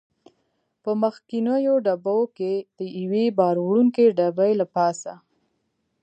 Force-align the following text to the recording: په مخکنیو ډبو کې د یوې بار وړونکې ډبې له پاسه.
په 0.83 0.91
مخکنیو 1.03 1.75
ډبو 1.85 2.19
کې 2.37 2.53
د 2.77 2.79
یوې 2.99 3.25
بار 3.37 3.55
وړونکې 3.65 4.03
ډبې 4.17 4.51
له 4.61 4.65
پاسه. 4.75 5.13